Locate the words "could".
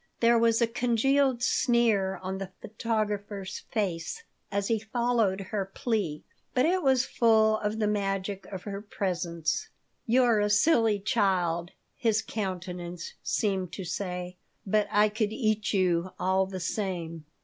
15.07-15.31